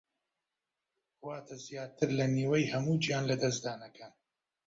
واتە 1.25 1.55
زیاتر 1.67 2.09
لە 2.19 2.25
نیوەی 2.37 2.69
هەموو 2.73 3.01
گیانلەدەستدانەکان 3.03 4.13